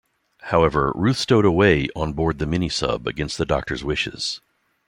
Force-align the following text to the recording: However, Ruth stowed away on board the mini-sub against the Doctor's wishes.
However, 0.45 0.91
Ruth 0.95 1.17
stowed 1.19 1.45
away 1.45 1.87
on 1.95 2.13
board 2.13 2.39
the 2.39 2.47
mini-sub 2.47 3.05
against 3.05 3.37
the 3.37 3.45
Doctor's 3.45 3.83
wishes. 3.83 4.41